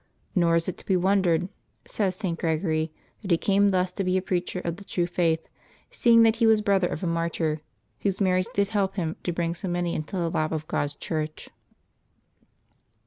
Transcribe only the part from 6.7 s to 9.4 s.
of a martyr, whose merits did help him to